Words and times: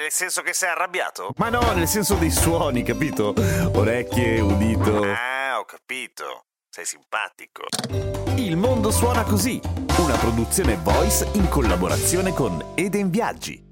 Nel 0.00 0.10
senso 0.10 0.40
che 0.40 0.54
sei 0.54 0.70
arrabbiato? 0.70 1.34
Ma 1.36 1.50
no, 1.50 1.60
nel 1.74 1.86
senso 1.86 2.14
dei 2.14 2.30
suoni, 2.30 2.82
capito? 2.82 3.34
Orecchie, 3.74 4.40
udito. 4.40 5.02
Ah, 5.02 5.58
ho 5.58 5.66
capito. 5.66 6.46
Sei 6.70 6.86
simpatico. 6.86 7.64
Il 8.36 8.56
mondo 8.56 8.90
suona 8.90 9.24
così, 9.24 9.60
una 9.98 10.16
produzione 10.16 10.78
voice 10.82 11.28
in 11.34 11.50
collaborazione 11.50 12.32
con 12.32 12.72
Eden 12.76 13.10
Viaggi. 13.10 13.62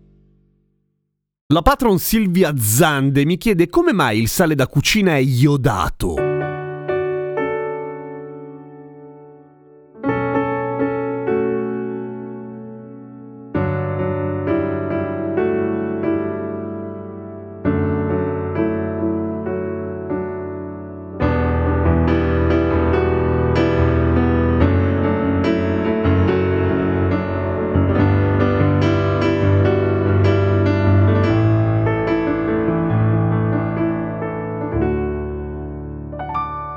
La 1.47 1.63
patron 1.63 1.99
Silvia 1.99 2.53
Zande 2.59 3.25
mi 3.25 3.39
chiede 3.39 3.71
come 3.71 3.95
mai 3.95 4.21
il 4.21 4.29
sale 4.29 4.55
da 4.55 4.67
cucina 4.67 5.13
è 5.13 5.21
iodato. 5.21 6.28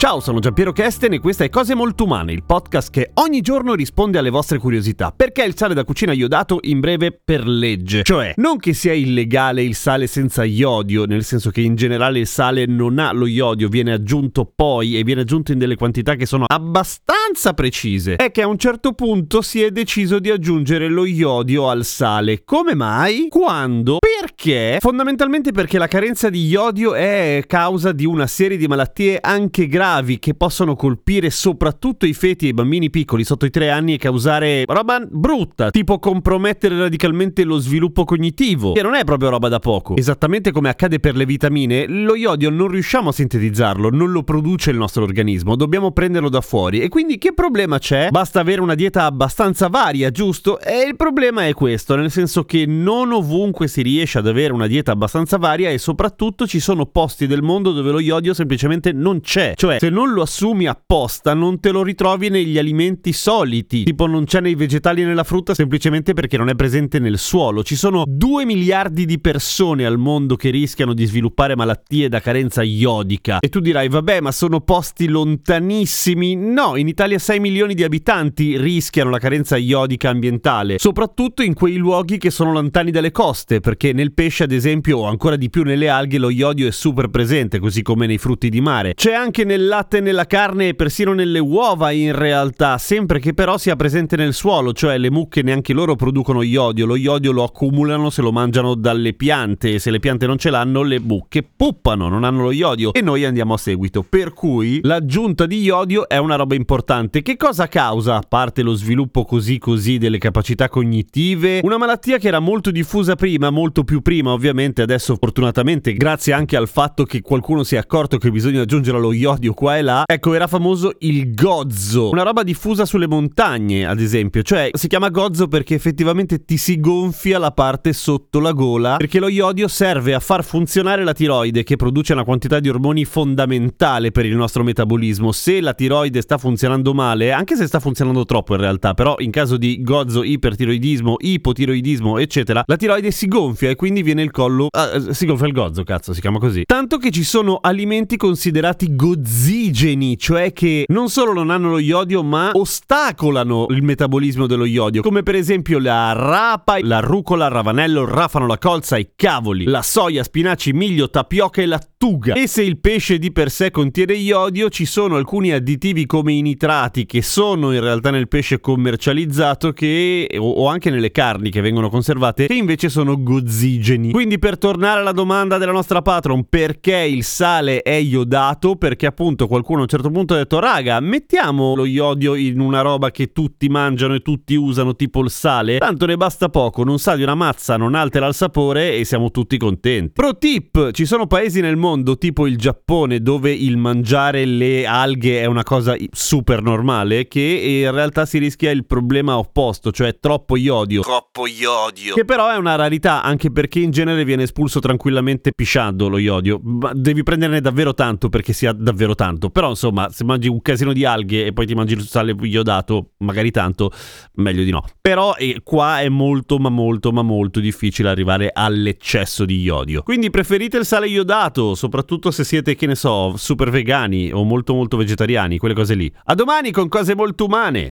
Ciao, 0.02 0.20
sono 0.20 0.40
Giampiero 0.40 0.72
Kesten 0.72 1.14
e 1.14 1.20
questa 1.20 1.44
è 1.44 1.50
Cose 1.50 1.76
Molto 1.76 2.06
Umane, 2.06 2.34
il 2.34 2.44
podcast 2.44 2.90
che 2.90 3.12
ogni 3.14 3.42
giorno 3.42 3.76
risponde 3.76 4.18
alle 4.18 4.32
vostre 4.32 4.58
curiosità. 4.58 5.14
Perché 5.16 5.44
il 5.44 5.56
sale 5.56 5.76
da 5.76 5.84
cucina 5.84 6.12
iodato 6.12 6.58
in 6.62 6.80
breve 6.80 7.12
per 7.12 7.46
legge? 7.46 8.02
Cioè, 8.02 8.34
non 8.38 8.58
che 8.58 8.74
sia 8.74 8.94
illegale 8.94 9.62
il 9.62 9.76
sale 9.76 10.08
senza 10.08 10.44
iodio, 10.44 11.06
nel 11.06 11.24
senso 11.24 11.52
che 11.52 11.62
in 11.62 11.76
generale 11.76 12.18
il 12.18 12.26
sale 12.26 12.66
non 12.66 12.98
ha 12.98 13.12
lo 13.12 13.28
iodio, 13.28 13.70
viene 13.70 13.94
aggiunto 13.94 14.52
poi 14.56 14.98
e 14.98 15.04
viene 15.04 15.22
aggiunto 15.22 15.52
in 15.52 15.60
delle 15.60 15.76
quantità 15.76 16.16
che 16.16 16.26
sono 16.26 16.46
abbastanza 16.48 17.54
precise. 17.54 18.16
È 18.16 18.32
che 18.32 18.42
a 18.42 18.48
un 18.48 18.58
certo 18.58 18.94
punto 18.94 19.44
si 19.44 19.62
è 19.62 19.70
deciso 19.70 20.18
di 20.18 20.32
aggiungere 20.32 20.88
lo 20.88 21.06
iodio 21.06 21.70
al 21.70 21.86
sale. 21.86 22.44
Come 22.44 22.74
mai? 22.74 23.28
Quando? 23.30 24.00
Perché? 24.22 24.78
Fondamentalmente 24.80 25.52
perché 25.52 25.80
la 25.80 25.88
carenza 25.88 26.30
di 26.30 26.46
iodio 26.46 26.94
è 26.94 27.44
causa 27.48 27.92
di 27.92 28.06
una 28.06 28.28
serie 28.28 28.56
di 28.56 28.68
malattie 28.68 29.18
anche 29.20 29.66
gravi 29.66 30.20
che 30.20 30.36
possono 30.36 30.76
colpire 30.76 31.32
soprattutto 31.32 32.06
i 32.06 32.14
feti 32.14 32.46
e 32.46 32.50
i 32.50 32.54
bambini 32.54 32.92
piccoli 32.92 33.24
sotto 33.24 33.48
i 33.48 33.50
3 33.50 33.72
anni 33.72 33.96
e 33.96 33.98
causare 33.98 34.66
roba 34.68 35.00
brutta, 35.10 35.72
tipo 35.72 35.98
compromettere 35.98 36.78
radicalmente 36.78 37.44
lo 37.44 37.58
sviluppo 37.58 38.04
cognitivo, 38.04 38.74
che 38.74 38.84
non 38.84 38.94
è 38.94 39.04
proprio 39.06 39.30
roba 39.30 39.48
da 39.48 39.58
poco. 39.58 39.96
Esattamente 39.98 40.52
come 40.52 40.70
accade 40.70 41.00
per 41.00 41.16
le 41.16 41.26
vitamine, 41.26 41.88
lo 41.88 42.14
iodio 42.14 42.52
non 42.52 42.68
riusciamo 42.68 43.10
a 43.10 43.14
sintetizzarlo, 43.14 43.90
non 43.90 44.12
lo 44.12 44.22
produce 44.22 44.70
il 44.70 44.78
nostro 44.78 45.02
organismo, 45.02 45.56
dobbiamo 45.56 45.94
prenderlo 45.94 46.30
da 46.30 46.42
fuori. 46.42 46.82
E 46.82 46.90
quindi 46.90 47.18
che 47.18 47.34
problema 47.34 47.80
c'è? 47.80 48.10
Basta 48.12 48.40
avere 48.40 48.62
una 48.62 48.76
dieta 48.76 49.06
abbastanza 49.06 49.68
varia, 49.68 50.12
giusto? 50.12 50.60
E 50.60 50.86
il 50.88 50.96
problema 50.96 51.48
è 51.48 51.56
questo, 51.56 51.96
nel 51.96 52.12
senso 52.12 52.44
che 52.44 52.68
non 52.68 53.12
ovunque 53.14 53.68
si 53.68 53.81
riesce 53.81 54.10
ad 54.18 54.28
avere 54.28 54.54
una 54.54 54.68
dieta 54.68 54.92
abbastanza 54.92 55.38
varia 55.38 55.70
e 55.70 55.78
soprattutto 55.78 56.48
ci 56.48 56.60
sono 56.60 56.86
posti 56.86 57.28
del 57.28 57.42
mondo 57.42 57.72
dove 57.72 57.92
lo 57.92 58.00
iodio 58.00 58.34
semplicemente 58.34 58.92
non 58.92 59.22
c'è. 59.22 59.54
Cioè, 59.56 59.80
se 59.80 59.90
non 59.90 60.12
lo 60.12 60.22
assumi 60.22 60.68
apposta, 60.68 61.34
non 61.34 61.60
te 61.60 61.72
lo 61.72 61.84
ritrovi 61.84 62.30
negli 62.30 62.58
alimenti 62.58 63.14
soliti. 63.14 63.84
Tipo 63.84 64.08
non 64.08 64.26
c'è 64.26 64.42
nei 64.42 64.56
vegetali 64.56 65.02
e 65.02 65.06
nella 65.06 65.24
frutta 65.24 65.54
semplicemente 65.54 66.14
perché 66.14 66.38
non 66.38 66.50
è 66.50 66.56
presente 66.56 67.00
nel 67.00 67.18
suolo. 67.18 67.64
Ci 67.64 67.76
sono 67.76 68.04
2 68.08 68.46
miliardi 68.46 69.06
di 69.06 69.20
persone 69.20 69.86
al 69.86 69.98
mondo 69.98 70.36
che 70.36 70.50
rischiano 70.50 70.94
di 70.94 71.06
sviluppare 71.06 71.56
malattie 71.56 72.10
da 72.10 72.20
carenza 72.20 72.64
iodica. 72.64 73.40
E 73.40 73.50
tu 73.50 73.60
dirai, 73.60 73.90
vabbè, 73.90 74.22
ma 74.22 74.32
sono 74.32 74.62
posti 74.62 75.08
lontanissimi. 75.08 76.36
No, 76.36 76.76
in 76.76 76.88
Italia 76.88 77.20
6 77.20 77.40
milioni 77.40 77.74
di 77.74 77.84
abitanti 77.84 78.58
rischiano 78.58 79.10
la 79.10 79.20
carenza 79.20 79.58
iodica 79.58 80.10
ambientale, 80.10 80.80
soprattutto 80.80 81.44
in 81.44 81.54
quei 81.54 81.76
luoghi 81.76 82.18
che 82.18 82.30
sono 82.30 82.52
lontani 82.52 82.92
dalle 82.92 83.12
coste, 83.12 83.60
perché 83.60 83.94
nel 83.94 84.00
pesce, 84.09 84.45
ad 84.45 84.51
esempio, 84.51 84.97
o 84.97 85.03
ancora 85.06 85.35
di 85.35 85.51
più 85.51 85.62
nelle 85.62 85.88
alghe, 85.88 86.17
lo 86.17 86.31
iodio 86.31 86.67
è 86.67 86.72
super 86.72 87.09
presente, 87.09 87.59
così 87.59 87.84
come 87.84 88.07
nei 88.07 88.17
frutti 88.17 88.50
di 88.50 88.59
mare. 88.59 88.95
C'è 88.95 89.13
anche 89.13 89.44
nel 89.44 89.67
latte, 89.67 90.00
nella 90.00 90.25
carne 90.25 90.69
e 90.69 90.73
persino 90.73 91.13
nelle 91.13 91.38
uova 91.38 91.91
in 91.91 92.16
realtà, 92.16 92.79
sempre 92.79 93.19
che 93.19 93.35
però 93.35 93.59
sia 93.59 93.75
presente 93.75 94.16
nel 94.16 94.34
suolo, 94.34 94.73
cioè 94.73 94.97
le 94.97 95.12
mucche 95.12 95.44
neanche 95.44 95.73
loro 95.73 95.95
producono 95.95 96.41
iodio, 96.41 96.88
lo 96.88 96.95
iodio 96.95 97.31
lo 97.31 97.44
accumulano 97.44 98.09
se 98.09 98.23
lo 98.23 98.31
mangiano 98.31 98.73
dalle 98.73 99.13
piante 99.13 99.75
e 99.75 99.79
se 99.79 99.91
le 99.91 100.00
piante 100.00 100.25
non 100.25 100.38
ce 100.38 100.50
l'hanno 100.50 100.81
le 100.81 101.00
mucche 101.00 101.44
puppano, 101.44 102.07
non 102.07 102.23
hanno 102.23 102.44
lo 102.44 102.51
iodio 102.51 102.94
e 102.94 103.01
noi 103.01 103.25
andiamo 103.25 103.53
a 103.53 103.57
seguito. 103.57 104.03
Per 104.03 104.33
cui 104.33 104.79
l'aggiunta 104.83 105.45
di 105.45 105.62
iodio 105.62 106.07
è 106.07 106.18
una 106.18 106.35
roba 106.35 106.56
importante. 106.56 107.22
Che 107.22 107.38
cosa 107.38 107.68
causa, 107.68 108.16
a 108.16 108.23
parte 108.28 108.62
lo 108.62 108.73
sviluppo 108.73 109.25
così 109.25 109.57
così 109.57 109.97
delle 109.97 110.18
capacità 110.18 110.69
cognitive? 110.69 111.59
Una 111.63 111.78
malattia 111.78 112.18
che 112.18 112.28
era 112.28 112.39
molto 112.39 112.72
diffusa 112.72 113.16
prima, 113.16 113.50
molto 113.50 113.83
più 113.83 113.91
prima 114.00 114.31
ovviamente, 114.31 114.81
adesso 114.81 115.18
fortunatamente 115.19 115.94
grazie 115.94 116.31
anche 116.31 116.56
al 116.56 116.69
fatto 116.69 117.03
che 117.03 117.22
qualcuno 117.22 117.63
si 117.63 117.75
è 117.75 117.78
accorto 117.78 118.18
che 118.18 118.31
bisogna 118.31 118.62
aggiungere 118.62 119.00
lo 119.00 119.12
iodio 119.12 119.53
qua 119.53 119.78
e 119.78 119.81
là, 119.81 120.03
ecco, 120.06 120.34
era 120.34 120.47
famoso 120.47 120.94
il 121.00 121.34
gozzo, 121.34 122.12
una 122.12 122.24
roba 122.24 122.44
diffusa 122.44 122.85
sulle 122.85 123.07
montagne, 123.07 123.85
ad 123.85 124.00
esempio. 124.00 124.41
Cioè, 124.44 124.69
si 124.74 124.88
chiama 124.88 125.09
gozzo 125.09 125.47
perché 125.47 125.75
effettivamente 125.75 126.46
ti 126.46 126.57
si 126.57 126.80
gonfia 126.80 127.40
la 127.40 127.51
parte 127.51 127.91
sotto 127.91 128.40
la 128.40 128.51
gola, 128.51 128.97
perché 128.97 129.19
lo 129.19 129.28
iodio 129.28 129.68
serve 129.68 130.13
a 130.13 130.19
far 130.19 130.44
funzionare 130.44 131.03
la 131.03 131.13
tiroide, 131.13 131.63
che 131.63 131.75
produce 131.75 132.13
una 132.13 132.24
quantità 132.24 132.59
di 132.59 132.69
ormoni 132.69 133.03
fondamentale 133.06 134.12
per 134.12 134.25
il 134.25 134.35
nostro 134.35 134.63
metabolismo. 134.63 135.31
Se 135.31 135.59
la 135.59 135.74
tiroide 135.74 136.22
sta 136.22 136.38
funzionando 136.38 136.94
male, 136.94 137.31
anche 137.31 137.56
se 137.56 137.66
sta 137.68 137.80
funzionando 137.80 138.25
troppo 138.25 138.53
in 138.53 138.62
realtà, 138.62 138.94
però 138.94 139.16
in 139.19 139.31
caso 139.31 139.57
di 139.57 139.81
gozzo, 139.81 140.24
ipertiroidismo, 140.24 141.16
ipotiroidismo, 141.19 142.18
eccetera, 142.18 142.63
la 142.66 142.75
tiroide 142.75 143.12
si 143.12 143.28
gonfia 143.28 143.69
e 143.69 143.75
quindi 143.81 144.03
viene 144.03 144.22
il 144.22 144.30
collo... 144.30 144.68
Ah, 144.69 145.12
si 145.12 145.25
gonfia 145.25 145.47
il 145.47 145.53
gozzo, 145.53 145.84
cazzo, 145.84 146.14
si 146.14 146.22
chiama 146.22 146.38
così. 146.38 146.66
Tanto 146.66 146.97
che 147.00 147.09
ci 147.09 147.24
sono 147.24 147.58
alimenti 147.59 148.16
considerati 148.16 148.96
gozzi 148.96 149.42
osigeni, 149.42 150.19
cioè 150.19 150.53
che 150.53 150.86
non 150.90 151.09
solo 151.09 151.34
non 151.34 151.50
hanno 151.50 151.72
lo 151.72 151.80
iodio, 151.80 152.22
ma 152.22 152.52
ostacolano 152.53 153.66
il 153.69 153.81
metabolismo 153.81 154.46
dello 154.46 154.66
iodio, 154.66 155.02
come 155.02 155.24
per 155.24 155.34
esempio 155.34 155.80
la 155.80 156.12
rapa, 156.14 156.78
la 156.81 157.00
rucola, 157.00 157.47
il 157.47 157.52
ravanello, 157.52 158.02
il 158.02 158.08
rafano, 158.08 158.46
la 158.46 158.59
colza, 158.59 158.97
i 158.97 159.14
cavoli, 159.16 159.66
la 159.66 159.81
soia, 159.81 160.24
spinaci, 160.24 160.74
miglio, 160.74 161.09
tapioca 161.09 161.62
e 161.62 161.66
la 161.66 161.81
lattuga. 162.01 162.34
E 162.34 162.47
se 162.47 162.63
il 162.63 162.79
pesce 162.79 163.19
di 163.19 163.31
per 163.31 163.51
sé 163.51 163.69
contiene 163.69 164.13
iodio, 164.13 164.69
ci 164.69 164.85
sono 164.85 165.16
alcuni 165.16 165.51
additivi 165.51 166.06
come 166.06 166.34
i 166.34 166.41
nitrati 166.41 167.06
che 167.06 167.22
sono 167.22 167.72
in 167.72 167.79
realtà 167.79 168.09
nel 168.09 168.28
pesce 168.28 168.59
commercializzato 168.59 169.72
che, 169.72 170.28
o, 170.38 170.67
anche 170.67 170.89
nelle 170.89 171.12
carni 171.12 171.51
che 171.51 171.62
vengono 171.62 171.89
conservate, 171.89 172.47
che 172.47 172.53
invece 172.53 172.89
sono 172.89 173.22
gozzigeni. 173.22 174.12
Quindi 174.12 174.39
per 174.39 174.57
tornare 174.57 175.00
alla 175.00 175.12
domanda 175.12 175.57
della 175.57 175.72
nostra 175.72 176.01
patron, 176.01 176.45
perché 176.50 176.98
il 176.98 177.24
sale 177.24 177.81
è 177.81 177.94
iodato? 177.94 178.75
Perché 178.75 179.06
appunto 179.06 179.47
qualcuno 179.47 179.80
a 179.80 179.81
un 179.83 179.88
certo 179.88 180.09
punto 180.09 180.33
ha 180.33 180.38
detto, 180.38 180.59
raga, 180.59 181.00
mettiamo 181.00 181.75
lo 181.75 181.86
iodio 181.86 182.36
in 182.36 182.59
una 182.59 182.81
roba 182.81 183.12
che 183.12 183.31
tutti 183.31 183.69
mangiano 183.69 184.15
e 184.15 184.21
tutti 184.21 184.56
usano, 184.56 184.95
tipo 184.95 185.21
il 185.21 185.30
sale. 185.30 185.77
Tanto 185.77 186.06
ne 186.06 186.18
basta 186.18 186.50
poco, 186.50 186.83
non 186.83 186.97
sa 186.97 187.15
di 187.15 187.24
una 187.24 187.36
mazza, 187.36 187.77
non 187.77 187.95
altera 187.95 188.27
il 188.27 188.33
sapore 188.33 188.95
e 188.95 189.06
siamo 189.06 189.30
tutti 189.31 189.57
contenti. 189.57 190.13
Pro 190.13 190.38
tip, 190.38 190.92
ci 190.92 191.06
sono 191.06 191.27
paesi 191.27 191.62
nel 191.62 191.75
mondo 191.75 191.91
mondo 191.92 192.18
tipo 192.18 192.48
il 192.48 192.58
Giappone 192.58 193.20
dove 193.20 193.52
il 193.52 193.76
mangiare 193.76 194.46
le 194.46 194.86
alghe 194.86 195.42
è 195.42 195.46
una 195.46 195.64
cosa 195.64 195.94
super 196.12 196.62
normale 196.62 197.28
che 197.28 197.42
in 197.42 197.92
realtà 197.92 198.26
si 198.26 198.38
rischia 198.38 198.72
il 198.72 198.86
problema 198.86 199.38
opposto, 199.38 199.92
cioè 199.92 200.18
troppo 200.20 200.56
iodio. 200.56 201.02
Troppo 201.02 201.48
iodio. 201.48 202.16
Che 202.16 202.24
però 202.24 202.50
è 202.50 202.56
una 202.56 202.76
rarità 202.76 203.24
anche 203.24 203.52
perché 203.52 203.80
in 203.80 203.92
genere 203.92 204.24
viene 204.24 204.44
espulso 204.44 204.80
tranquillamente 204.80 205.52
pisciando 205.54 206.08
lo 206.08 206.18
iodio. 206.18 206.62
Ma 206.64 206.92
devi 206.94 207.24
prenderne 207.24 207.60
davvero 207.60 207.94
tanto 207.94 208.30
perché 208.30 208.54
sia 208.54 208.72
davvero 208.72 209.14
tanto. 209.14 209.50
Però 209.50 209.68
insomma, 209.68 210.10
se 210.10 210.24
mangi 210.24 210.48
un 210.48 210.62
casino 210.62 210.94
di 210.94 211.04
alghe 211.04 211.48
e 211.48 211.54
poi 211.54 211.66
ti 211.66 211.76
mangi 211.76 211.94
il 211.94 212.04
sale 212.04 212.34
iodato, 212.40 213.12
magari 213.18 213.52
tanto, 213.52 213.92
meglio 214.36 214.64
di 214.64 214.72
no. 214.72 214.86
Però 215.02 215.36
eh, 215.36 215.60
qua 215.62 216.00
è 216.00 216.08
molto 216.08 216.58
ma 216.58 216.70
molto 216.70 217.12
ma 217.12 217.22
molto 217.22 217.60
difficile 217.60 218.08
arrivare 218.08 218.50
all'eccesso 218.54 219.44
di 219.44 219.60
iodio. 219.60 220.04
Quindi 220.04 220.30
preferite 220.30 220.78
il 220.78 220.86
sale 220.86 221.08
iodato, 221.08 221.76
soprattutto 221.81 222.30
se 222.30 222.44
siete, 222.44 222.75
che 222.75 222.86
ne 222.86 222.94
so, 222.94 223.36
super 223.38 223.72
vegani 223.72 224.31
o 224.31 224.44
molto 224.44 224.75
molto 224.75 224.98
vegetariani, 224.98 225.57
quelle 225.57 225.74
cose 225.74 225.95
lì. 225.95 226.13
A 226.25 226.36
domani 226.36 226.72
con 226.72 226.88
cose 226.88 227.16
molto 227.16 227.45
umane. 227.45 227.89